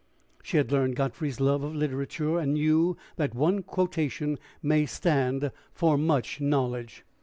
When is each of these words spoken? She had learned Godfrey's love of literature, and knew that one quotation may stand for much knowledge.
She 0.41 0.57
had 0.57 0.71
learned 0.71 0.95
Godfrey's 0.95 1.39
love 1.39 1.61
of 1.61 1.75
literature, 1.75 2.39
and 2.39 2.55
knew 2.55 2.97
that 3.17 3.35
one 3.35 3.61
quotation 3.61 4.39
may 4.63 4.87
stand 4.87 5.51
for 5.75 5.95
much 5.95 6.41
knowledge. 6.41 7.05